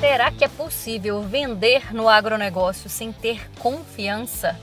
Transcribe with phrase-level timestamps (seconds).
[0.00, 4.58] Será que é possível vender no agronegócio sem ter confiança?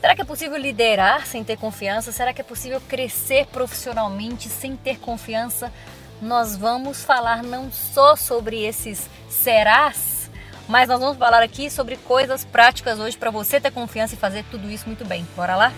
[0.00, 2.10] Será que é possível liderar sem ter confiança?
[2.10, 5.72] Será que é possível crescer profissionalmente sem ter confiança?
[6.20, 10.28] Nós vamos falar não só sobre esses serás,
[10.68, 14.44] mas nós vamos falar aqui sobre coisas práticas hoje para você ter confiança e fazer
[14.50, 15.24] tudo isso muito bem.
[15.36, 15.72] Bora lá?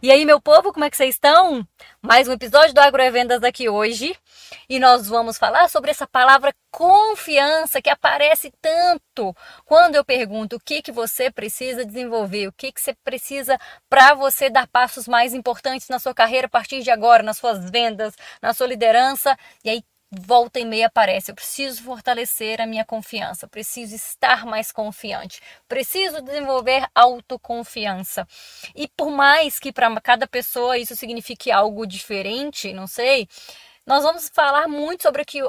[0.00, 1.66] E aí, meu povo, como é que vocês estão?
[2.00, 4.16] Mais um episódio do Agrovendas aqui hoje.
[4.68, 9.34] E nós vamos falar sobre essa palavra confiança que aparece tanto
[9.64, 13.58] quando eu pergunto o que, que você precisa desenvolver, o que, que você precisa
[13.90, 17.68] para você dar passos mais importantes na sua carreira a partir de agora, nas suas
[17.68, 19.36] vendas, na sua liderança.
[19.64, 21.30] E aí volta e meia aparece.
[21.30, 28.26] Eu preciso fortalecer a minha confiança, preciso estar mais confiante, preciso desenvolver autoconfiança.
[28.74, 33.28] E por mais que para cada pessoa isso signifique algo diferente, não sei,
[33.86, 35.40] nós vamos falar muito sobre aqui.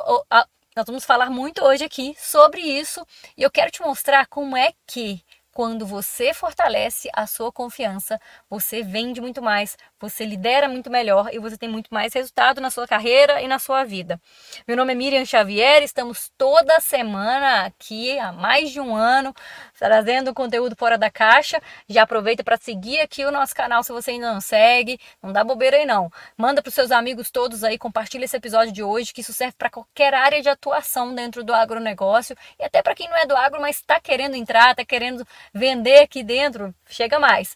[0.75, 4.71] Nós vamos falar muito hoje aqui sobre isso e eu quero te mostrar como é
[4.87, 5.21] que
[5.51, 8.17] quando você fortalece a sua confiança,
[8.49, 12.69] você vende muito mais, você lidera muito melhor e você tem muito mais resultado na
[12.69, 14.19] sua carreira e na sua vida.
[14.67, 19.33] Meu nome é Miriam Xavier, estamos toda semana aqui há mais de um ano
[19.77, 21.61] trazendo conteúdo fora da caixa.
[21.87, 25.43] Já aproveita para seguir aqui o nosso canal se você ainda não segue, não dá
[25.43, 26.09] bobeira aí não.
[26.37, 29.55] Manda para os seus amigos todos aí, compartilha esse episódio de hoje que isso serve
[29.57, 33.35] para qualquer área de atuação dentro do agronegócio e até para quem não é do
[33.35, 37.55] agro, mas está querendo entrar, está querendo vender aqui dentro, chega mais.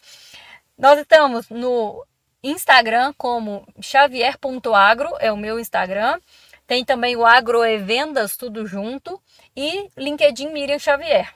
[0.77, 2.05] Nós estamos no
[2.43, 6.19] Instagram como xavier.agro, é o meu Instagram.
[6.67, 9.21] Tem também o Agroevendas, tudo junto.
[9.55, 11.33] E LinkedIn Miriam Xavier.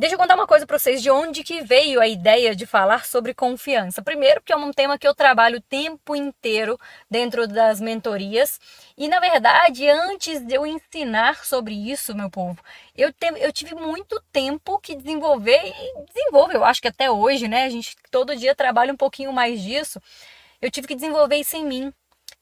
[0.00, 3.04] Deixa eu contar uma coisa para vocês de onde que veio a ideia de falar
[3.04, 4.00] sobre confiança.
[4.00, 8.58] Primeiro, porque é um tema que eu trabalho o tempo inteiro dentro das mentorias.
[8.96, 12.58] E na verdade, antes de eu ensinar sobre isso, meu povo,
[12.96, 17.46] eu, te, eu tive muito tempo que desenvolver e desenvolve, eu acho que até hoje,
[17.46, 17.64] né?
[17.64, 20.00] A gente todo dia trabalha um pouquinho mais disso.
[20.62, 21.92] Eu tive que desenvolver isso em mim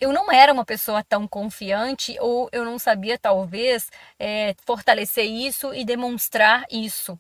[0.01, 5.75] eu não era uma pessoa tão confiante ou eu não sabia, talvez, é, fortalecer isso
[5.75, 7.19] e demonstrar isso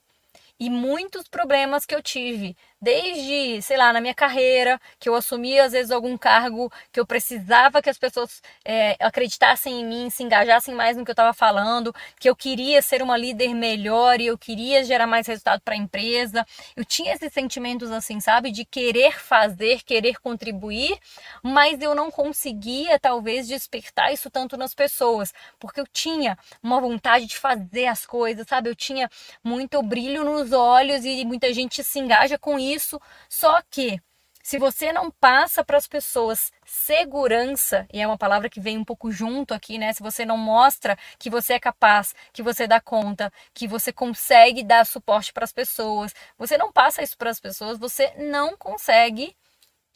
[0.60, 5.64] e muitos problemas que eu tive desde, sei lá, na minha carreira, que eu assumia
[5.64, 10.22] às vezes algum cargo que eu precisava que as pessoas é, acreditassem em mim, se
[10.22, 14.26] engajassem mais no que eu estava falando, que eu queria ser uma líder melhor e
[14.26, 16.46] eu queria gerar mais resultado para a empresa.
[16.76, 20.96] Eu tinha esses sentimentos assim, sabe, de querer fazer, querer contribuir,
[21.42, 27.26] mas eu não conseguia talvez despertar isso tanto nas pessoas, porque eu tinha uma vontade
[27.26, 28.70] de fazer as coisas, sabe?
[28.70, 29.10] Eu tinha
[29.42, 34.00] muito brilho nos olhos e muita gente se engaja com isso isso, só que
[34.48, 38.84] se você não passa para as pessoas segurança, e é uma palavra que vem um
[38.84, 39.92] pouco junto aqui, né?
[39.92, 44.64] Se você não mostra que você é capaz, que você dá conta, que você consegue
[44.64, 49.36] dar suporte para as pessoas, você não passa isso para as pessoas, você não consegue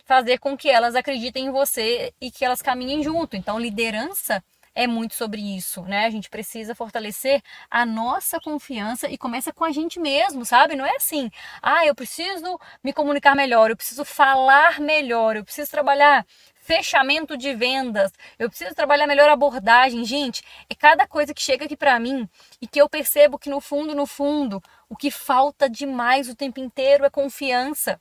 [0.04, 3.36] fazer com que elas acreditem em você e que elas caminhem junto.
[3.36, 4.44] Então, liderança
[4.74, 6.06] é muito sobre isso, né?
[6.06, 10.74] A gente precisa fortalecer a nossa confiança e começa com a gente mesmo, sabe?
[10.74, 11.30] Não é assim,
[11.62, 16.26] ah, eu preciso me comunicar melhor, eu preciso falar melhor, eu preciso trabalhar
[16.62, 20.04] fechamento de vendas, eu preciso trabalhar melhor abordagem.
[20.04, 22.28] Gente, é cada coisa que chega aqui para mim
[22.60, 26.60] e que eu percebo que no fundo, no fundo, o que falta demais o tempo
[26.60, 28.00] inteiro é confiança.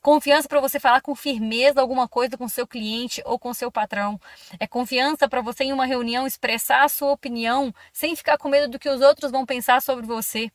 [0.00, 4.20] Confiança para você falar com firmeza alguma coisa com seu cliente ou com seu patrão.
[4.60, 8.68] É confiança para você em uma reunião expressar a sua opinião sem ficar com medo
[8.68, 10.50] do que os outros vão pensar sobre você.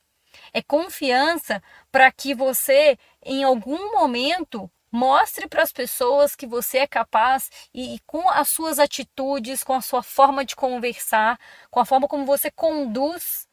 [0.53, 1.61] É confiança
[1.91, 7.95] para que você, em algum momento, mostre para as pessoas que você é capaz e,
[7.95, 11.39] e, com as suas atitudes, com a sua forma de conversar,
[11.69, 13.47] com a forma como você conduz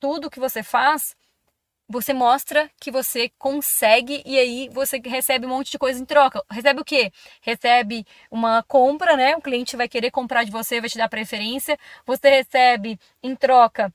[0.00, 1.14] tudo que você faz,
[1.88, 6.42] você mostra que você consegue e aí você recebe um monte de coisa em troca.
[6.50, 7.10] Recebe o quê?
[7.40, 9.36] Recebe uma compra, né?
[9.36, 11.78] O cliente vai querer comprar de você, vai te dar preferência.
[12.06, 13.92] Você recebe em troca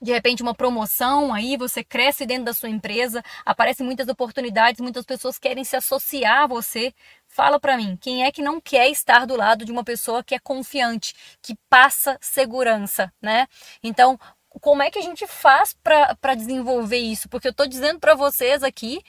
[0.00, 5.04] de repente uma promoção aí, você cresce dentro da sua empresa, aparecem muitas oportunidades, muitas
[5.04, 6.94] pessoas querem se associar a você.
[7.26, 10.34] Fala para mim, quem é que não quer estar do lado de uma pessoa que
[10.34, 13.46] é confiante, que passa segurança, né?
[13.82, 14.18] Então,
[14.60, 17.28] como é que a gente faz para desenvolver isso?
[17.28, 19.02] Porque eu estou dizendo para vocês aqui,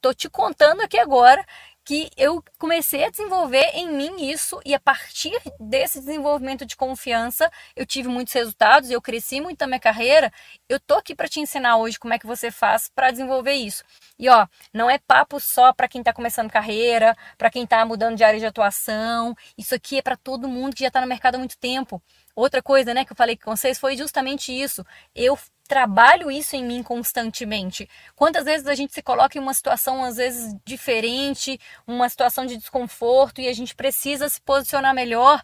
[0.00, 1.44] tô te contando aqui agora
[1.84, 7.50] que eu comecei a desenvolver em mim isso e a partir desse desenvolvimento de confiança
[7.74, 10.32] eu tive muitos resultados, eu cresci muito na minha carreira.
[10.68, 13.82] Eu tô aqui para te ensinar hoje como é que você faz para desenvolver isso.
[14.18, 18.16] E ó, não é papo só para quem está começando carreira, para quem está mudando
[18.16, 19.34] de área de atuação.
[19.56, 22.00] Isso aqui é para todo mundo que já está no mercado há muito tempo.
[22.40, 24.82] Outra coisa, né, que eu falei com vocês foi justamente isso.
[25.14, 25.38] Eu
[25.68, 27.86] trabalho isso em mim constantemente.
[28.16, 32.56] Quantas vezes a gente se coloca em uma situação às vezes diferente, uma situação de
[32.56, 35.42] desconforto e a gente precisa se posicionar melhor.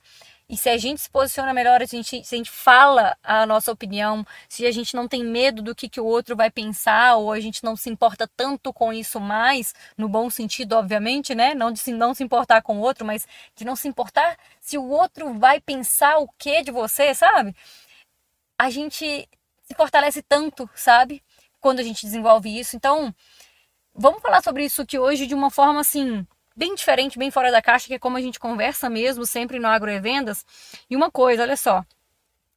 [0.49, 3.73] E se a gente se posiciona melhor, a gente, se a gente fala a nossa
[3.73, 7.33] opinião, se a gente não tem medo do que, que o outro vai pensar, ou
[7.33, 11.53] a gente não se importa tanto com isso mais, no bom sentido, obviamente, né?
[11.53, 13.27] Não de se, não se importar com o outro, mas
[13.57, 17.55] de não se importar se o outro vai pensar o que de você, sabe?
[18.59, 19.29] A gente
[19.65, 21.23] se fortalece tanto, sabe?
[21.61, 22.77] Quando a gente desenvolve isso.
[22.77, 23.13] Então,
[23.95, 26.27] vamos falar sobre isso aqui hoje de uma forma assim,
[26.57, 29.69] bem diferente, bem fora da caixa, que é como a gente conversa mesmo sempre no
[29.69, 30.45] Agroevendas.
[30.89, 31.85] E uma coisa, olha só.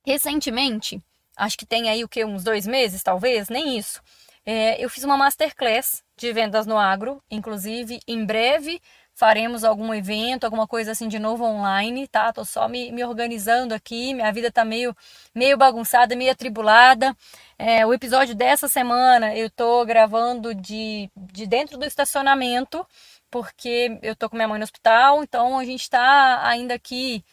[0.06, 1.01] Recentemente,
[1.36, 4.01] acho que tem aí o que, uns dois meses, talvez, nem isso.
[4.46, 8.81] É, eu fiz uma masterclass de vendas no agro, inclusive em breve
[9.19, 12.31] faremos algum evento, alguma coisa assim de novo online, tá?
[12.31, 14.96] Tô só me, me organizando aqui, minha vida tá meio,
[15.36, 17.13] meio bagunçada, meio atribulada.
[17.57, 22.88] É, o episódio dessa semana eu tô gravando de, de dentro do estacionamento,
[23.29, 27.23] porque eu tô com minha mãe no hospital, então a gente tá ainda aqui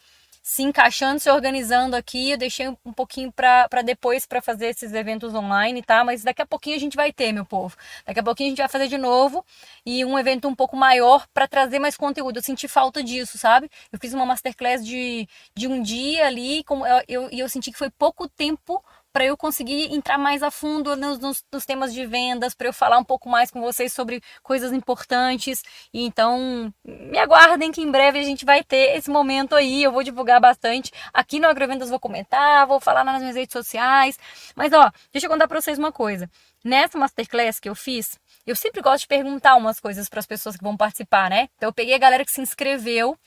[0.47, 2.31] se encaixando, se organizando aqui.
[2.31, 6.05] Eu deixei um pouquinho para depois para fazer esses eventos online, tá?
[6.05, 7.75] Mas daqui a pouquinho a gente vai ter, meu povo.
[8.05, 9.45] Daqui a pouquinho a gente vai fazer de novo
[9.85, 12.37] e um evento um pouco maior para trazer mais conteúdo.
[12.37, 13.69] Eu senti falta disso, sabe?
[13.91, 17.77] Eu fiz uma masterclass de, de um dia ali, como eu, eu, eu senti que
[17.77, 18.81] foi pouco tempo
[19.17, 22.73] para eu conseguir entrar mais a fundo nos, nos, nos temas de vendas, para eu
[22.73, 25.63] falar um pouco mais com vocês sobre coisas importantes.
[25.91, 29.81] E então, me aguardem que em breve a gente vai ter esse momento aí.
[29.81, 30.91] Eu vou divulgar bastante.
[31.11, 34.19] Aqui no Agrovendas vou comentar, vou falar nas minhas redes sociais.
[34.55, 36.29] Mas ó, deixa eu contar para vocês uma coisa.
[36.63, 40.55] Nessa masterclass que eu fiz, eu sempre gosto de perguntar umas coisas para as pessoas
[40.55, 41.49] que vão participar, né?
[41.57, 43.17] Então eu peguei a galera que se inscreveu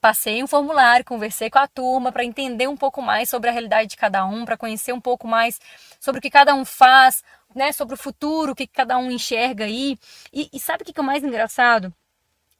[0.00, 3.90] passei um formulário, conversei com a turma para entender um pouco mais sobre a realidade
[3.90, 5.60] de cada um, para conhecer um pouco mais
[6.00, 7.22] sobre o que cada um faz,
[7.54, 9.98] né, sobre o futuro, o que cada um enxerga aí.
[10.32, 11.92] E, e sabe o que é o mais engraçado?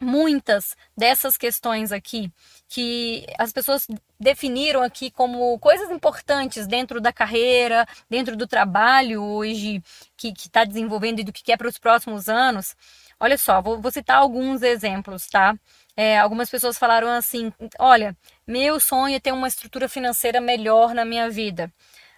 [0.00, 2.32] Muitas dessas questões aqui
[2.68, 3.86] que as pessoas
[4.20, 9.82] definiram aqui como coisas importantes dentro da carreira, dentro do trabalho hoje
[10.16, 12.76] que está desenvolvendo e do que quer para os próximos anos.
[13.18, 15.58] Olha só, vou, vou citar alguns exemplos, tá?
[15.98, 18.16] É, algumas pessoas falaram assim: olha,
[18.46, 21.72] meu sonho é ter uma estrutura financeira melhor na minha vida.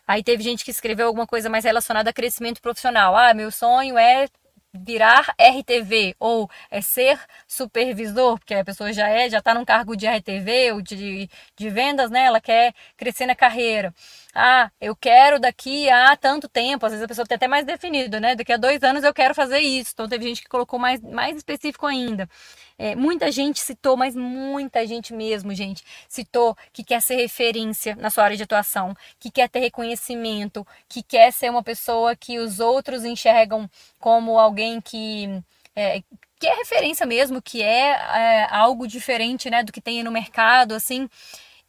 [0.06, 3.17] Aí teve gente que escreveu alguma coisa mais relacionada a crescimento profissional.
[3.17, 4.29] Ah, meu sonho é
[4.75, 7.19] virar RTV ou é ser
[7.49, 11.71] supervisor, porque a pessoa já é, já está num cargo de RTV ou de, de
[11.71, 12.25] vendas, né?
[12.26, 13.94] Ela quer crescer na carreira.
[14.32, 18.21] Ah, eu quero daqui a tanto tempo, às vezes a pessoa tem até mais definido,
[18.21, 18.37] né?
[18.37, 19.91] Daqui a dois anos eu quero fazer isso.
[19.93, 22.29] Então teve gente que colocou mais, mais específico ainda.
[22.79, 28.09] É, muita gente citou, mas muita gente mesmo, gente, citou que quer ser referência na
[28.09, 32.61] sua área de atuação, que quer ter reconhecimento, que quer ser uma pessoa que os
[32.61, 33.69] outros enxergam
[33.99, 35.43] como alguém que.
[35.75, 36.03] É,
[36.38, 40.75] que é referência mesmo, que é, é algo diferente, né, do que tem no mercado,
[40.75, 41.06] assim.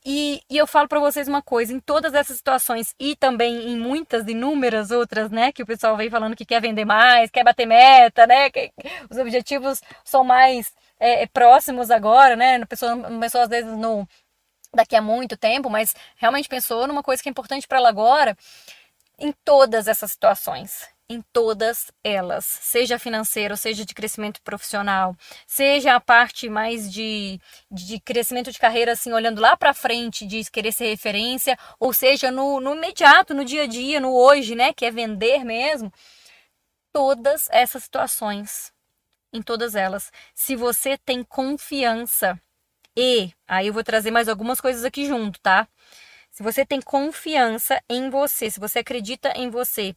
[0.03, 3.77] E, e, eu falo para vocês uma coisa, em todas essas situações e também em
[3.77, 7.68] muitas, inúmeras outras, né, que o pessoal vem falando que quer vender mais, quer bater
[7.68, 8.71] meta, né, que
[9.09, 13.77] os objetivos são mais é, é, próximos agora, né, a pessoa, a pessoa às vezes
[13.77, 14.07] no
[14.74, 18.38] daqui a muito tempo, mas realmente pensou numa coisa que é importante para ela agora,
[19.20, 25.15] em todas essas situações em todas elas, seja financeiro, seja de crescimento profissional,
[25.46, 27.39] seja a parte mais de,
[27.70, 32.32] de crescimento de carreira, assim, olhando lá para frente, de querer ser referência, ou seja,
[32.32, 35.91] no, no imediato, no dia a dia, no hoje, né, que é vender mesmo.
[36.94, 38.72] Todas essas situações,
[39.34, 42.39] em todas elas, se você tem confiança
[42.96, 45.68] e, aí eu vou trazer mais algumas coisas aqui junto, tá?
[46.30, 49.96] Se você tem confiança em você, se você acredita em você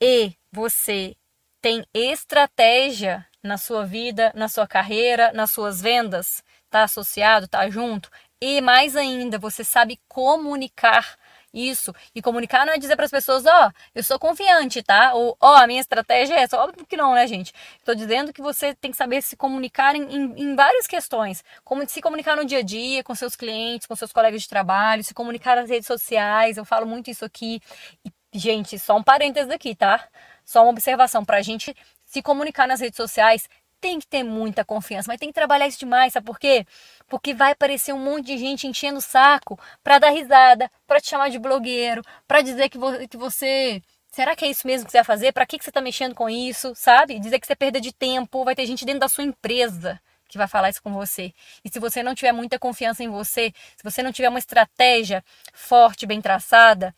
[0.00, 1.16] e você
[1.60, 8.10] tem estratégia na sua vida, na sua carreira, nas suas vendas, tá associado, tá junto,
[8.40, 11.16] e mais ainda, você sabe comunicar
[11.54, 11.94] isso.
[12.14, 15.14] E comunicar não é dizer para as pessoas, ó, oh, eu sou confiante, tá?
[15.14, 16.58] Ou, ó, oh, a minha estratégia é essa.
[16.58, 17.52] Óbvio que não, né, gente?
[17.78, 21.44] Estou dizendo que você tem que saber se comunicar em, em, em, várias questões.
[21.64, 25.04] Como se comunicar no dia a dia, com seus clientes, com seus colegas de trabalho,
[25.04, 26.56] se comunicar nas redes sociais.
[26.56, 27.62] Eu falo muito isso aqui.
[28.04, 30.08] E Gente, só um parênteses aqui, tá?
[30.44, 31.74] Só uma observação para a gente
[32.04, 33.48] se comunicar nas redes sociais
[33.80, 36.66] tem que ter muita confiança, mas tem que trabalhar isso demais, sabe por quê?
[37.06, 41.10] Porque vai aparecer um monte de gente enchendo o saco para dar risada, para te
[41.10, 44.92] chamar de blogueiro, para dizer que, vo que você Será que é isso mesmo que
[44.92, 45.32] você vai fazer?
[45.32, 46.72] Para que, que você está mexendo com isso?
[46.76, 47.18] Sabe?
[47.18, 48.44] Dizer que você perda de tempo.
[48.44, 51.32] Vai ter gente dentro da sua empresa que vai falar isso com você.
[51.64, 55.22] E se você não tiver muita confiança em você, se você não tiver uma estratégia
[55.52, 56.94] forte, bem traçada,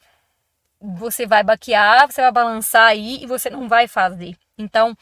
[0.94, 4.36] você vai baquear, você vai balançar aí e você não vai fazer.
[4.56, 4.96] Então,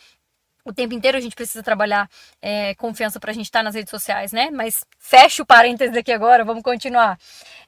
[0.64, 2.08] o tempo inteiro a gente precisa trabalhar
[2.40, 4.50] é, confiança para a gente estar tá nas redes sociais, né?
[4.50, 7.18] Mas fecha o parênteses aqui agora, vamos continuar.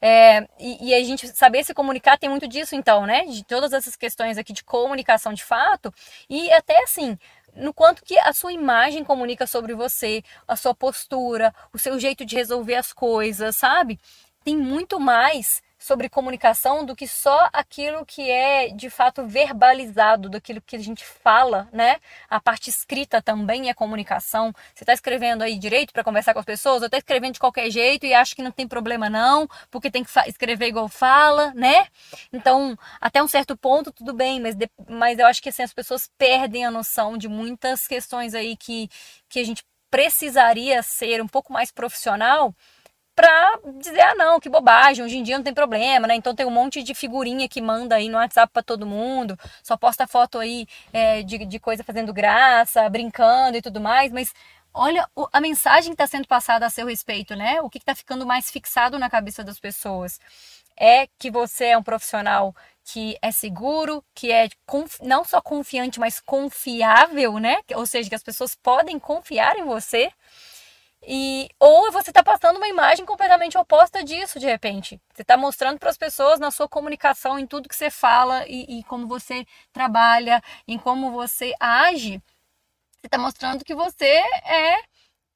[0.01, 3.27] É, e, e, a gente saber se comunicar tem muito disso, então, né?
[3.27, 5.93] De todas essas questões aqui de comunicação de fato
[6.29, 7.19] e até assim.
[7.55, 12.23] No quanto que a sua imagem comunica sobre você, a sua postura, o seu jeito
[12.25, 13.99] de resolver as coisas, sabe?
[14.45, 20.61] Tem muito mais sobre comunicação do que só aquilo que é de fato verbalizado, daquilo
[20.61, 22.01] que a gente fala, né?
[22.29, 24.53] A parte escrita também é comunicação.
[24.75, 27.71] Você está escrevendo aí direito para conversar com as pessoas, ou está escrevendo de qualquer
[27.71, 31.87] jeito e acha que não tem problema não, porque tem que escrever igual fala, né?
[32.33, 35.73] Então, até um certo ponto tudo bem, mas, de, mas eu acho que assim, as
[35.73, 38.91] pessoas perdem a noção de muitas questões aí que,
[39.29, 42.53] que a gente precisaria ser um pouco mais profissional
[43.17, 46.15] pra dizer, ah não, que bobagem, hoje em dia não tem problema, né?
[46.15, 49.77] Então tem um monte de figurinha que manda aí no WhatsApp para todo mundo, só
[49.77, 54.35] posta foto aí é, de, de coisa fazendo graça, brincando e tudo mais, mas
[54.75, 57.61] olha a mensagem que está sendo passada a seu respeito, né?
[57.63, 60.21] O que está ficando mais fixado na cabeça das pessoas
[60.79, 62.55] é que você é um profissional
[62.85, 64.49] que é seguro, que é
[65.03, 67.57] não só confiante, mas confiável, né?
[67.75, 70.13] Ou seja, que as pessoas podem confiar em você.
[71.07, 75.01] E, ou você está passando uma imagem completamente oposta disso, de repente.
[75.15, 78.81] Você está mostrando para as pessoas na sua comunicação, em tudo que você fala e,
[78.81, 82.21] e como você trabalha, em como você age.
[83.01, 84.05] Você está mostrando que você
[84.45, 84.83] é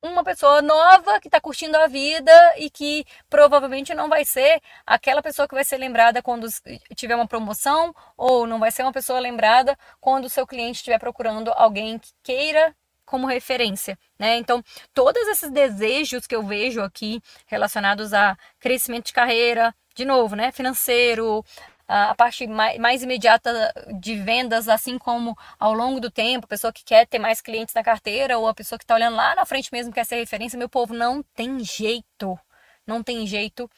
[0.03, 5.23] uma pessoa nova que está curtindo a vida e que provavelmente não vai ser aquela
[5.23, 6.49] pessoa que vai ser lembrada quando
[6.97, 10.99] tiver uma promoção ou não vai ser uma pessoa lembrada quando o seu cliente estiver
[10.99, 12.75] procurando alguém que queira
[13.11, 14.37] como referência, né?
[14.37, 14.63] Então,
[14.95, 20.53] todos esses desejos que eu vejo aqui relacionados a crescimento de carreira, de novo, né,
[20.53, 21.45] financeiro,
[21.89, 23.51] a parte mais, imediata
[23.99, 27.75] de vendas, assim como ao longo do tempo, a pessoa que quer ter mais clientes
[27.75, 30.57] na carteira ou a pessoa que está olhando lá na frente mesmo quer ser referência,
[30.57, 32.39] meu povo, não tem jeito,
[32.87, 33.69] não tem jeito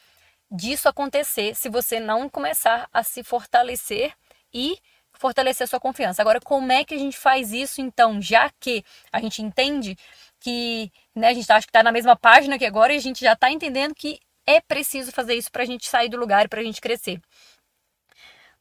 [0.51, 4.13] disso acontecer se você não começar a se fortalecer
[4.53, 4.77] e
[5.13, 6.21] fortalecer sua confiança.
[6.21, 9.97] Agora, como é que a gente faz isso então, já que a gente entende
[10.39, 13.21] que né, a gente acha que está na mesma página que agora e a gente
[13.21, 16.49] já está entendendo que é preciso fazer isso para a gente sair do lugar e
[16.49, 17.21] para a gente crescer.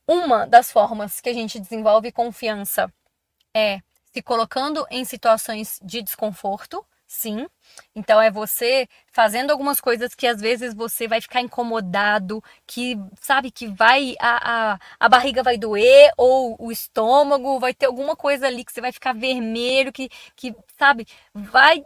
[0.06, 2.92] Uma das formas que a gente desenvolve confiança
[3.54, 3.80] é
[4.12, 7.46] se colocando em situações de desconforto, sim.
[7.94, 13.50] Então é você fazendo algumas coisas que às vezes você vai ficar incomodado, que sabe
[13.50, 18.46] que vai a, a, a barriga vai doer ou o estômago vai ter alguma coisa
[18.46, 21.82] ali que você vai ficar vermelho, que, que sabe, vai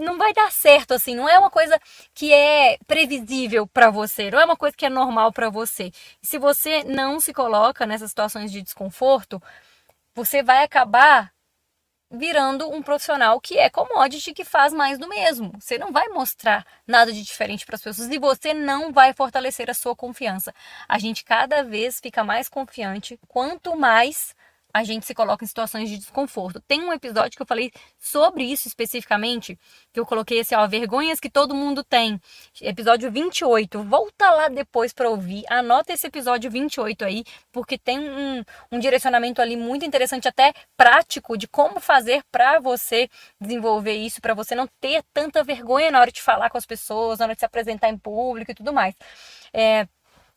[0.00, 1.80] não vai dar certo assim, não é uma coisa
[2.14, 5.90] que é previsível para você, não é uma coisa que é normal para você.
[6.22, 9.42] Se você não se coloca nessas situações de desconforto,
[10.14, 11.32] você vai acabar
[12.10, 15.52] virando um profissional que é commodity, que faz mais do mesmo.
[15.58, 19.70] Você não vai mostrar nada de diferente para as pessoas e você não vai fortalecer
[19.70, 20.54] a sua confiança.
[20.88, 24.34] A gente cada vez fica mais confiante quanto mais
[24.72, 26.60] a gente se coloca em situações de desconforto.
[26.60, 29.58] Tem um episódio que eu falei sobre isso especificamente,
[29.92, 32.20] que eu coloquei assim, ó, vergonhas que todo mundo tem.
[32.60, 33.82] Episódio 28.
[33.82, 35.44] Volta lá depois para ouvir.
[35.48, 41.36] Anota esse episódio 28 aí, porque tem um, um direcionamento ali muito interessante, até prático,
[41.36, 43.08] de como fazer para você
[43.40, 47.18] desenvolver isso, para você não ter tanta vergonha na hora de falar com as pessoas,
[47.18, 48.94] na hora de se apresentar em público e tudo mais.
[49.52, 49.88] É,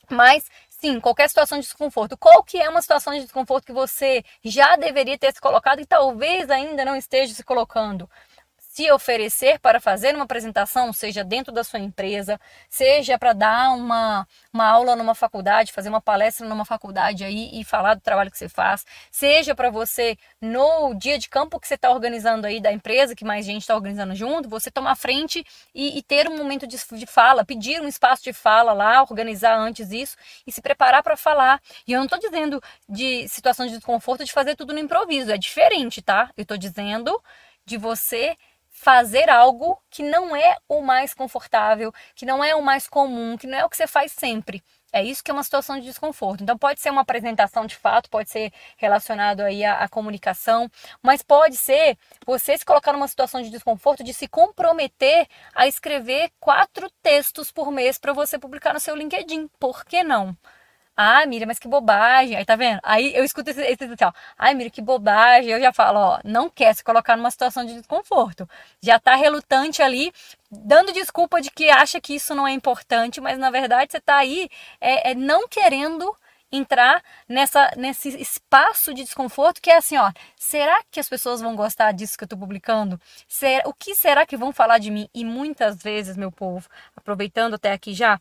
[0.10, 0.46] mas
[0.82, 2.18] Sim, qualquer situação de desconforto.
[2.18, 5.86] Qual que é uma situação de desconforto que você já deveria ter se colocado e
[5.86, 8.10] talvez ainda não esteja se colocando?
[8.72, 14.26] Se oferecer para fazer uma apresentação, seja dentro da sua empresa, seja para dar uma,
[14.54, 18.38] uma aula numa faculdade, fazer uma palestra numa faculdade aí e falar do trabalho que
[18.38, 22.72] você faz, seja para você no dia de campo que você está organizando aí da
[22.72, 26.66] empresa, que mais gente está organizando junto, você tomar frente e, e ter um momento
[26.66, 30.16] de, de, fala, pedir um espaço de fala lá, organizar antes isso
[30.48, 31.62] e se preparar para falar.
[31.86, 35.38] E eu não estou dizendo de situação de desconforto de fazer tudo no improviso, é
[35.38, 36.32] diferente, tá?
[36.38, 37.22] Eu estou dizendo
[37.66, 38.38] de você
[38.82, 43.46] fazer algo que não é o mais confortável, que não é o mais comum, que
[43.46, 44.64] não é o que você faz sempre.
[44.92, 46.42] É isso que é uma situação de desconforto.
[46.42, 50.68] Então pode ser uma apresentação de fato, pode ser relacionado aí à, à, comunicação,
[51.00, 51.96] mas pode ser
[52.26, 57.72] você se colocar numa situação de desconforto de se comprometer a escrever quatro textos por
[57.72, 59.48] mês para você publicar no seu LinkedIn.
[59.60, 60.36] Por que não?
[61.04, 62.36] Ah, Miriam, mas que bobagem.
[62.38, 62.80] Aí tá vendo?
[62.84, 64.12] Aí eu escuto esse, esse assim, ó.
[64.38, 65.50] Ai, Miriam, que bobagem.
[65.52, 68.48] Eu já falo, ó, não quer se colocar numa situação de desconforto.
[68.82, 70.14] Já tá relutante ali,
[70.52, 74.18] dando desculpa de que acha que isso não é importante, mas na verdade você tá
[74.18, 74.48] aí
[74.80, 76.16] é, é não querendo
[76.52, 81.56] entrar nessa, nesse espaço de desconforto que é assim, ó, será que as pessoas vão
[81.56, 83.00] gostar disso que eu tô publicando?
[83.28, 85.10] Será, o que será que vão falar de mim?
[85.16, 88.20] E muitas vezes, meu povo, aproveitando até aqui já,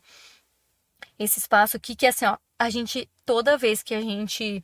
[1.19, 4.63] esse espaço aqui que é assim, ó, a gente, toda vez que a gente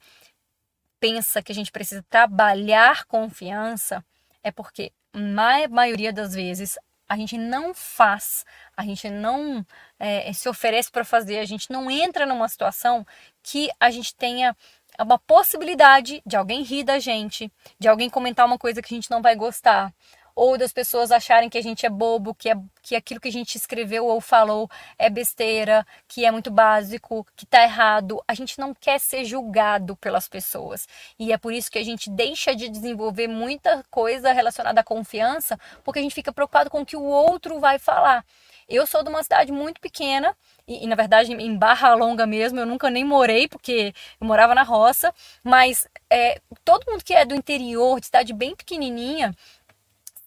[0.99, 4.05] pensa que a gente precisa trabalhar confiança,
[4.43, 6.77] é porque, na maioria das vezes,
[7.09, 9.65] a gente não faz, a gente não
[9.97, 13.03] é, se oferece para fazer, a gente não entra numa situação
[13.41, 14.55] que a gente tenha
[14.99, 19.09] uma possibilidade de alguém rir da gente, de alguém comentar uma coisa que a gente
[19.09, 19.91] não vai gostar,
[20.37, 23.31] ou das pessoas acharem que a gente é bobo, que, é, que aquilo que a
[23.31, 28.21] gente escreveu ou falou é besteira, que é muito básico, que tá errado.
[28.27, 30.87] A gente não quer ser julgado pelas pessoas.
[31.17, 35.59] E é por isso que a gente deixa de desenvolver muita coisa relacionada à confiança,
[35.83, 38.23] porque a gente fica preocupado com o que o outro vai falar.
[38.69, 40.35] Eu sou de uma cidade muito pequena,
[40.67, 44.53] e, e, na verdade em Barra Longa mesmo, eu nunca nem morei, porque eu morava
[44.53, 49.33] na roça, mas é, todo mundo que é do interior, de cidade bem pequenininha,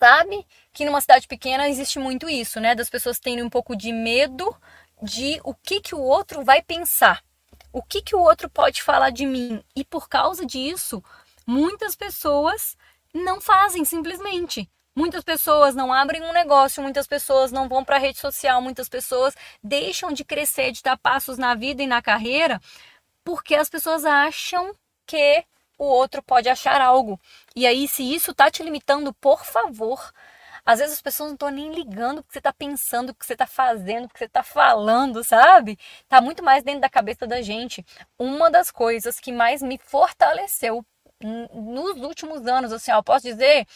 [0.03, 2.75] sabe que numa cidade pequena existe muito isso, né?
[2.75, 4.57] Das pessoas terem um pouco de medo
[5.03, 7.23] de o que, que o outro vai pensar.
[7.73, 9.63] O que, que o outro pode falar de mim.
[9.77, 11.03] E por causa disso,
[11.47, 12.77] muitas pessoas
[13.15, 14.69] não fazem simplesmente.
[14.97, 18.89] Muitas pessoas não abrem um negócio, muitas pessoas não vão para a rede social, muitas
[18.89, 22.61] pessoas deixam de crescer, de dar passos na vida e na carreira,
[23.25, 24.75] porque as pessoas acham
[25.07, 25.45] que
[25.81, 27.19] o outro pode achar algo.
[27.57, 30.13] E aí, se isso tá te limitando, por favor,
[30.65, 33.25] às vezes as pessoas não estão nem ligando o que você está pensando, o que
[33.25, 35.79] você está fazendo, o que você está falando, sabe?
[36.07, 37.85] Tá muito mais dentro da cabeça da gente.
[38.19, 40.85] Uma das coisas que mais me fortaleceu
[41.23, 43.67] nos últimos anos, assim, ó, posso dizer,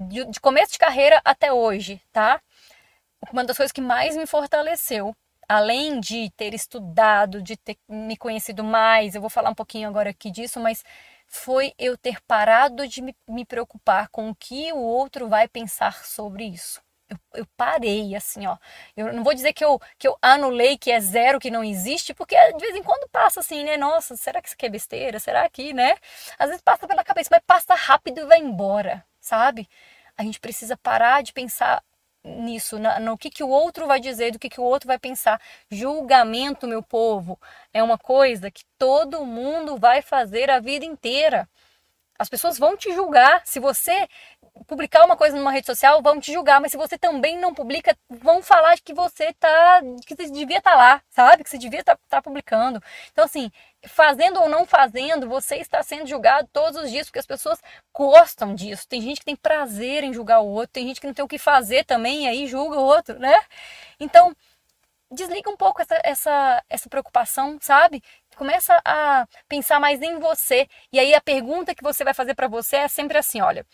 [0.00, 2.40] de, de começo de carreira até hoje, tá?
[3.32, 5.16] Uma das coisas que mais me fortaleceu
[5.48, 10.10] além de ter estudado, de ter me conhecido mais, eu vou falar um pouquinho agora
[10.10, 10.82] aqui disso, mas
[11.34, 16.44] foi eu ter parado de me, preocupar com o que o outro vai pensar sobre
[16.44, 16.80] isso.
[17.08, 18.56] Eu, eu, parei, assim, ó.
[18.96, 22.14] Eu não vou dizer que eu, que eu anulei, que é zero, que não existe,
[22.14, 23.76] porque de vez em quando passa assim, né?
[23.76, 25.18] Nossa, será que isso aqui é besteira?
[25.20, 25.96] Será que, né?
[26.38, 29.68] Às vezes passa pela cabeça, mas passa rápido e vai embora, sabe?
[30.16, 31.82] A gente precisa parar de pensar
[32.24, 35.40] nisso, no que, que o outro vai dizer, do que, que o outro vai pensar.
[35.70, 37.38] Julgamento, meu povo,
[37.72, 41.48] é uma coisa que todo mundo vai fazer a vida inteira.
[42.18, 43.42] As pessoas vão te julgar.
[43.44, 44.08] Se você
[44.66, 47.96] publicar uma coisa numa rede social, vão te julgar, mas se você também não publica,
[48.08, 51.42] vão falar que você tá que você devia estar tá lá, sabe?
[51.42, 52.80] Que você devia estar tá, tá publicando.
[53.12, 53.50] Então assim,
[53.86, 57.60] fazendo ou não fazendo, você está sendo julgado todos os dias, porque as pessoas
[57.92, 58.88] gostam disso.
[58.88, 61.28] Tem gente que tem prazer em julgar o outro, tem gente que não tem o
[61.28, 63.34] que fazer também e aí julga o outro, né?
[63.98, 64.34] Então,
[65.14, 68.02] desliga um pouco essa, essa, essa preocupação, sabe?
[68.36, 70.68] Começa a pensar mais em você.
[70.92, 73.66] E aí a pergunta que você vai fazer para você é sempre assim, olha,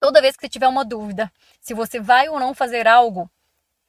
[0.00, 3.30] toda vez que você tiver uma dúvida, se você vai ou não fazer algo,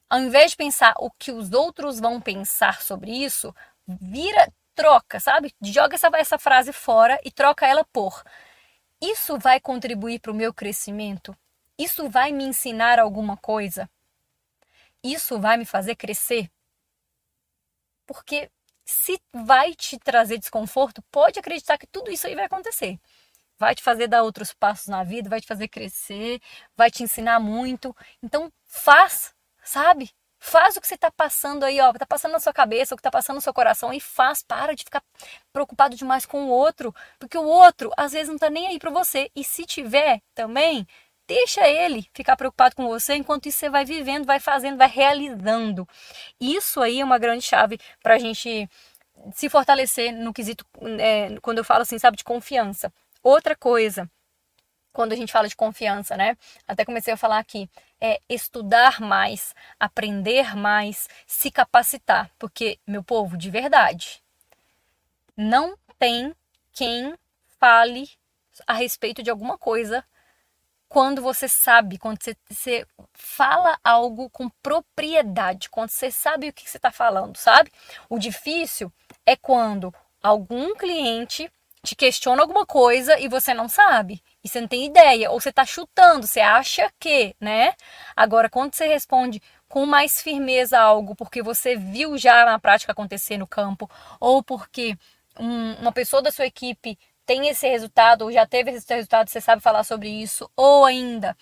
[0.10, 3.54] ao invés de pensar o que os outros vão pensar sobre isso,
[3.88, 5.54] vira troca, sabe?
[5.62, 8.24] Joga essa, essa frase fora e troca ela por.
[9.02, 11.36] Isso vai contribuir para o meu crescimento?
[11.78, 13.90] Isso vai me ensinar alguma coisa?
[15.04, 16.50] Isso vai me fazer crescer?
[18.06, 18.50] Porque
[18.86, 23.00] se vai te trazer desconforto, pode acreditar que tudo isso aí vai acontecer.
[23.58, 26.42] Vai te fazer dar outros passos na vida, vai te fazer crescer,
[26.76, 27.96] vai te ensinar muito.
[28.22, 30.12] Então, faz, sabe?
[30.40, 33.00] Faz o que você está passando aí, ó, está passando na sua cabeça, o que
[33.00, 34.44] está passando no seu coração e faz.
[34.44, 35.02] Para de ficar
[35.54, 38.92] preocupado demais com o outro, porque o outro às vezes não está nem aí para
[38.92, 39.32] você.
[39.34, 40.86] E se tiver também,
[41.28, 45.88] deixa ele ficar preocupado com você, enquanto isso você vai vivendo, vai fazendo, vai realizando.
[46.40, 48.70] Isso aí é uma grande chave para a gente
[49.34, 50.66] se fortalecer no quesito,
[51.00, 52.92] é, quando eu falo assim, sabe, de confiança.
[53.22, 54.10] Outra coisa
[54.94, 56.38] quando a gente fala de confiança, né?
[56.68, 57.68] Até comecei a falar aqui,
[58.00, 64.22] é estudar mais, aprender mais, se capacitar, porque meu povo, de verdade,
[65.36, 66.34] não tem
[66.72, 67.16] quem
[67.60, 68.08] fale
[68.68, 70.06] a respeito de alguma coisa
[70.94, 76.70] quando você sabe, quando você, você fala algo com propriedade, quando você sabe o que
[76.70, 77.72] você está falando, sabe?
[78.08, 78.94] O difícil
[79.26, 81.52] é quando algum cliente
[81.84, 84.22] te questiona alguma coisa e você não sabe.
[84.44, 85.32] E você não tem ideia.
[85.32, 87.74] Ou você está chutando, você acha que, né?
[88.16, 93.40] Agora, quando você responde com mais firmeza algo, porque você viu já na prática acontecer
[93.40, 94.96] no campo, ou porque
[95.40, 99.42] um, uma pessoa da sua equipe tem esse resultado, ou já teve esse resultado, você
[99.42, 101.36] sabe falar sobre isso, ou ainda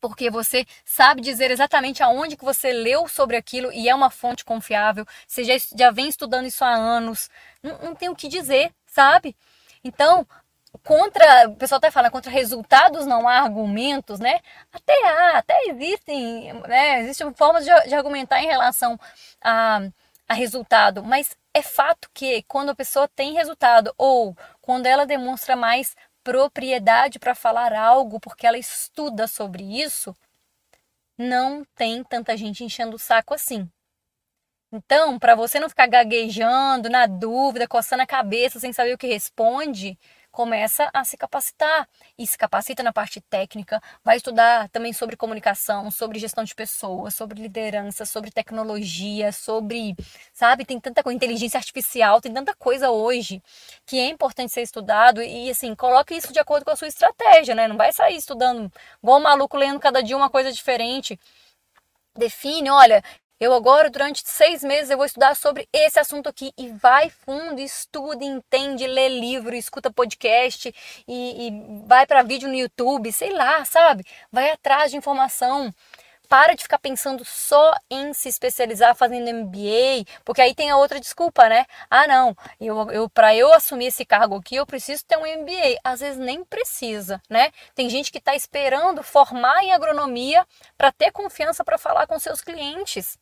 [0.00, 4.44] porque você sabe dizer exatamente aonde que você leu sobre aquilo e é uma fonte
[4.44, 7.28] confiável, você já, já vem estudando isso há anos,
[7.62, 9.36] não, não tem o que dizer, sabe?
[9.84, 10.26] Então,
[10.84, 14.40] contra, o pessoal até fala, contra resultados não há argumentos, né?
[14.72, 17.00] Até há, até existem, né?
[17.00, 18.98] Existem formas de, de argumentar em relação
[19.42, 19.80] a,
[20.28, 24.36] a resultado, mas é fato que quando a pessoa tem resultado ou
[24.70, 30.14] quando ela demonstra mais propriedade para falar algo porque ela estuda sobre isso,
[31.18, 33.68] não tem tanta gente enchendo o saco assim.
[34.70, 39.08] Então, para você não ficar gaguejando, na dúvida, coçando a cabeça sem saber o que
[39.08, 39.98] responde,
[40.30, 41.88] começa a se capacitar
[42.18, 47.14] e se capacita na parte técnica, vai estudar também sobre comunicação, sobre gestão de pessoas,
[47.14, 49.94] sobre liderança, sobre tecnologia, sobre,
[50.32, 53.42] sabe, tem tanta coisa, inteligência artificial, tem tanta coisa hoje
[53.86, 57.54] que é importante ser estudado e assim, coloque isso de acordo com a sua estratégia,
[57.54, 57.68] né?
[57.68, 58.70] Não vai sair estudando
[59.02, 61.18] igual um maluco lendo cada dia uma coisa diferente
[62.16, 63.02] define, olha,
[63.40, 66.52] eu agora, durante seis meses, eu vou estudar sobre esse assunto aqui.
[66.58, 70.74] E vai fundo, estuda, entende, lê livro, escuta podcast
[71.08, 74.04] e, e vai para vídeo no YouTube, sei lá, sabe?
[74.30, 75.72] Vai atrás de informação.
[76.28, 81.00] Para de ficar pensando só em se especializar fazendo MBA, porque aí tem a outra
[81.00, 81.64] desculpa, né?
[81.90, 85.80] Ah, não, eu, eu para eu assumir esse cargo aqui, eu preciso ter um MBA.
[85.82, 87.50] Às vezes nem precisa, né?
[87.74, 92.42] Tem gente que está esperando formar em agronomia para ter confiança para falar com seus
[92.42, 93.18] clientes.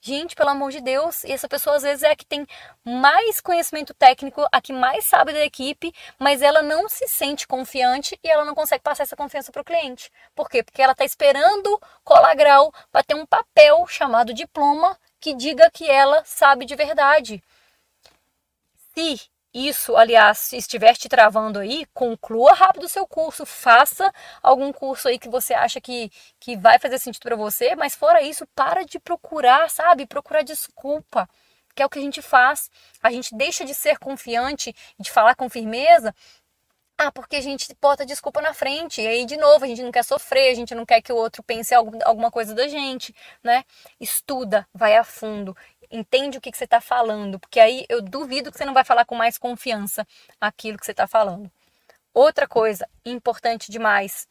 [0.00, 2.46] Gente, pelo amor de Deus, e essa pessoa às vezes é a que tem
[2.84, 8.18] mais conhecimento técnico, a que mais sabe da equipe, mas ela não se sente confiante
[8.22, 10.10] e ela não consegue passar essa confiança para o cliente.
[10.36, 10.62] Por quê?
[10.62, 15.90] Porque ela está esperando colar grau para ter um papel chamado diploma que diga que
[15.90, 17.42] ela sabe de verdade.
[18.94, 25.08] Se isso, aliás, estiver te travando aí, conclua rápido o seu curso, faça algum curso
[25.08, 28.84] aí que você acha que, que vai fazer sentido para você, mas fora isso, para
[28.84, 30.06] de procurar, sabe?
[30.06, 31.28] Procurar desculpa,
[31.74, 32.70] que é o que a gente faz.
[33.02, 36.14] A gente deixa de ser confiante, de falar com firmeza,
[36.98, 39.00] ah, porque a gente bota desculpa na frente.
[39.00, 41.16] E aí, de novo, a gente não quer sofrer, a gente não quer que o
[41.16, 43.64] outro pense alguma coisa da gente, né?
[44.00, 45.56] Estuda, vai a fundo
[45.90, 48.84] entende o que, que você está falando, porque aí eu duvido que você não vai
[48.84, 50.06] falar com mais confiança
[50.40, 51.50] aquilo que você está falando.
[52.14, 54.26] Outra coisa importante demais,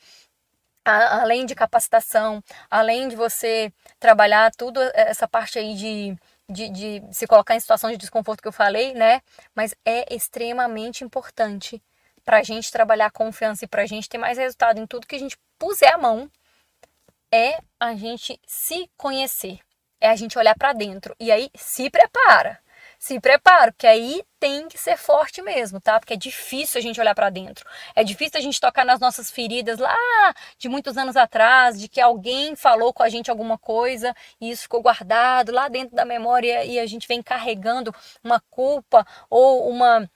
[0.85, 6.17] a, além de capacitação, além de você trabalhar tudo essa parte aí de,
[6.49, 9.21] de, de se colocar em situação de desconforto que eu falei, né?
[9.55, 11.81] Mas é extremamente importante
[12.25, 15.15] para a gente trabalhar confiança e para a gente ter mais resultado em tudo que
[15.15, 16.29] a gente puser a mão,
[17.31, 19.59] é a gente se conhecer
[19.99, 21.15] é a gente olhar para dentro.
[21.19, 22.59] E aí se prepara.
[22.99, 25.99] Se prepara, porque aí tem que ser forte mesmo, tá?
[25.99, 27.63] Porque é difícil a gente olhar para dentro.
[27.95, 29.95] É difícil a gente tocar nas nossas feridas lá
[30.57, 34.63] de muitos anos atrás, de que alguém falou com a gente alguma coisa e isso
[34.63, 40.09] ficou guardado lá dentro da memória e a gente vem carregando uma culpa ou uma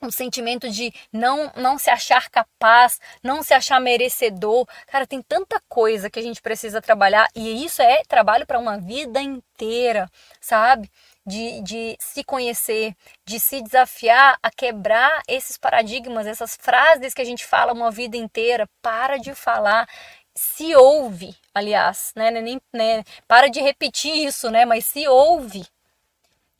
[0.00, 4.66] um sentimento de não não se achar capaz, não se achar merecedor.
[4.86, 8.78] Cara, tem tanta coisa que a gente precisa trabalhar e isso é trabalho para uma
[8.78, 10.08] vida inteira,
[10.40, 10.90] sabe?
[11.26, 12.94] De, de se conhecer,
[13.26, 18.16] de se desafiar a quebrar esses paradigmas, essas frases que a gente fala uma vida
[18.16, 18.68] inteira.
[18.80, 19.86] Para de falar
[20.34, 22.30] se ouve, aliás, né?
[22.30, 23.04] Nem, né?
[23.26, 24.64] Para de repetir isso, né?
[24.64, 25.66] Mas se ouve.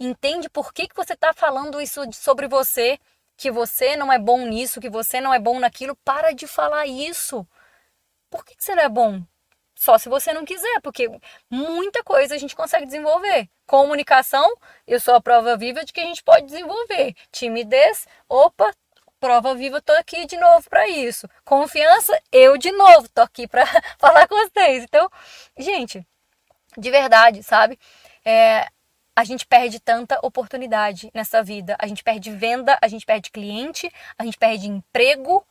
[0.01, 2.98] Entende por que, que você está falando isso sobre você
[3.38, 6.87] que você não é bom nisso, que você não é bom naquilo, para de falar
[6.87, 7.46] isso.
[8.29, 9.22] Por que você não é bom?
[9.77, 11.09] Só se você não quiser, porque
[11.48, 13.48] muita coisa a gente consegue desenvolver.
[13.64, 14.53] Comunicação,
[14.87, 17.14] eu sou a prova viva de que a gente pode desenvolver.
[17.31, 18.74] Timidez, opa,
[19.20, 21.29] prova viva, tô aqui de novo para isso.
[21.44, 23.64] Confiança, eu de novo tô aqui para
[23.98, 24.83] falar com vocês.
[24.83, 25.09] Então,
[25.57, 26.05] gente,
[26.77, 27.79] de verdade, sabe?
[28.24, 28.66] É,
[29.18, 31.74] a gente perde tanta oportunidade nessa vida.
[31.81, 35.44] A gente perde venda, a gente perde cliente, a gente perde emprego,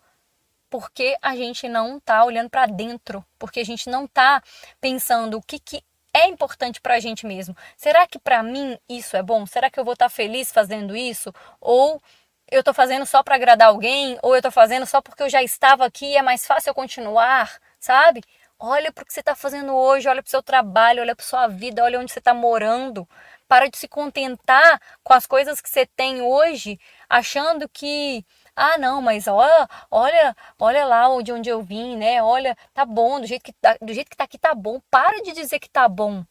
[0.70, 4.42] porque a gente não tá olhando para dentro, porque a gente não tá
[4.80, 7.54] pensando o que, que é importante para a gente mesmo.
[7.76, 9.46] Será que para mim isso é bom?
[9.46, 11.34] Será que eu vou estar tá feliz fazendo isso?
[11.60, 12.02] Ou
[12.50, 14.18] eu estou fazendo só para agradar alguém?
[14.24, 16.74] Ou eu estou fazendo só porque eu já estava aqui e é mais fácil eu
[16.74, 17.60] continuar?
[17.80, 18.24] sabe?
[18.60, 21.26] Olha para o que você está fazendo hoje, olha para o seu trabalho, olha para
[21.26, 23.08] sua vida, olha onde você está morando.
[23.48, 26.80] Para de se contentar com as coisas que você tem hoje,
[27.10, 32.24] achando que ah, não, mas olha, olha, olha lá de onde eu vim, né?
[32.24, 34.82] Olha, tá bom, do jeito que tá, do jeito que tá aqui tá bom.
[34.90, 36.26] Para de dizer que tá bom.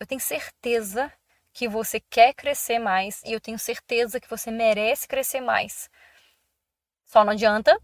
[0.00, 1.12] Eu tenho certeza
[1.52, 5.90] que você quer crescer mais e eu tenho certeza que você merece crescer mais.
[7.04, 7.78] Só não adianta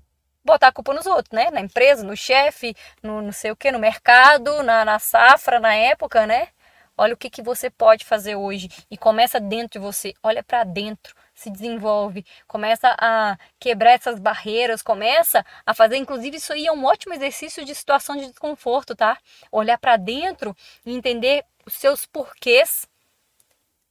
[0.45, 1.51] botar a culpa nos outros, né?
[1.51, 5.75] Na empresa, no chefe, no não sei o que, no mercado, na, na safra, na
[5.75, 6.49] época, né?
[6.97, 8.69] Olha o que, que você pode fazer hoje.
[8.91, 10.15] E começa dentro de você.
[10.23, 16.53] Olha para dentro, se desenvolve, começa a quebrar essas barreiras, começa a fazer, inclusive isso
[16.53, 19.19] aí é um ótimo exercício de situação de desconforto, tá?
[19.51, 22.89] Olhar para dentro e entender os seus porquês,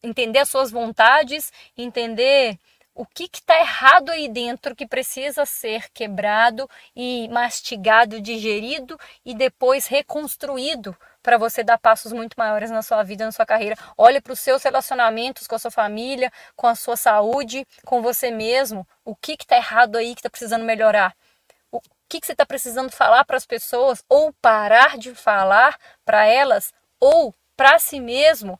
[0.02, 2.58] entender as suas vontades, entender
[2.96, 9.88] o que está errado aí dentro que precisa ser quebrado e mastigado, digerido e depois
[9.88, 13.78] reconstruído para você dar passos muito maiores na sua vida, na sua carreira.
[13.98, 18.30] Olhe para os seus relacionamentos com a sua família, com a sua saúde, com você
[18.30, 18.88] mesmo.
[19.04, 21.16] O que está errado aí que está precisando melhorar?
[21.72, 26.26] O que, que você está precisando falar para as pessoas ou parar de falar para
[26.28, 28.60] elas ou para si mesmo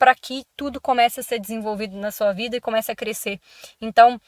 [0.00, 3.38] para que tudo comece a ser desenvolvido na sua vida e comece a crescer.
[3.78, 4.18] Então,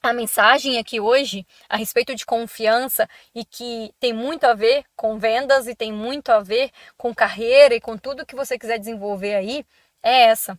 [0.00, 5.18] a mensagem aqui hoje a respeito de confiança e que tem muito a ver com
[5.18, 9.34] vendas e tem muito a ver com carreira e com tudo que você quiser desenvolver
[9.34, 9.66] aí
[10.04, 10.56] é essa.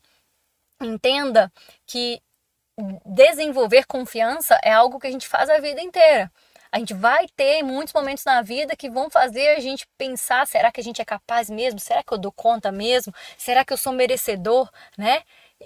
[0.81, 1.49] Entenda
[1.85, 2.21] que
[3.05, 6.29] desenvolver confiança é algo que a gente faz a vida inteira.
[6.73, 10.71] A gente vai ter muitos momentos na vida que vão fazer a gente pensar: será
[10.71, 11.79] que a gente é capaz mesmo?
[11.79, 13.13] Será que eu dou conta mesmo?
[13.37, 15.21] Será que eu sou merecedor, né?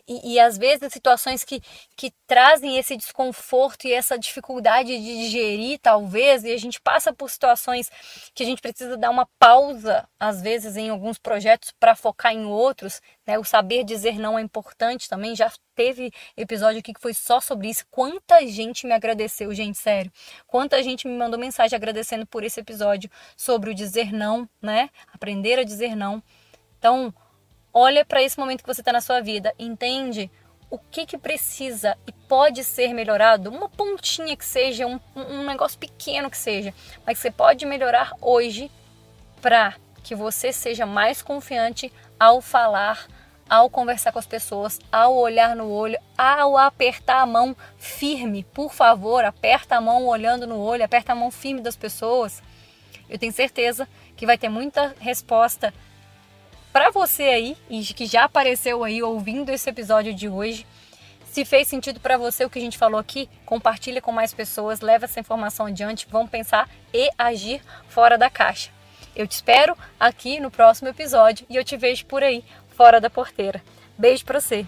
[0.07, 1.61] E, e, às vezes situações que,
[1.95, 7.29] que trazem esse desconforto e essa dificuldade de digerir, talvez, e a gente passa por
[7.29, 7.89] situações
[8.33, 12.45] que a gente precisa dar uma pausa, às vezes, em alguns projetos para focar em
[12.45, 13.01] outros.
[13.25, 13.37] Né?
[13.37, 15.35] O saber dizer não é importante também.
[15.35, 17.85] Já teve episódio aqui que foi só sobre isso.
[17.91, 20.11] Quanta gente me agradeceu, gente, sério.
[20.47, 24.89] Quanta gente me mandou mensagem agradecendo por esse episódio sobre o dizer não, né?
[25.13, 26.21] Aprender a dizer não.
[26.79, 27.13] Então,
[27.73, 30.31] Olha para esse momento que você está na sua vida, entende
[30.69, 35.79] o que, que precisa e pode ser melhorado, uma pontinha que seja, um, um negócio
[35.79, 36.73] pequeno que seja,
[37.05, 38.69] mas você pode melhorar hoje
[39.41, 43.07] para que você seja mais confiante ao falar,
[43.49, 48.43] ao conversar com as pessoas, ao olhar no olho, ao apertar a mão firme.
[48.43, 52.41] Por favor, aperta a mão olhando no olho, aperta a mão firme das pessoas.
[53.09, 55.73] Eu tenho certeza que vai ter muita resposta
[56.77, 57.57] para você aí
[57.95, 60.63] que já apareceu aí ouvindo esse episódio de hoje,
[61.25, 64.79] se fez sentido para você o que a gente falou aqui, compartilha com mais pessoas,
[64.79, 68.69] leva essa informação adiante, vão pensar e agir fora da caixa.
[69.15, 73.09] Eu te espero aqui no próximo episódio e eu te vejo por aí, fora da
[73.09, 73.59] porteira.
[73.97, 74.63] Beijo para você.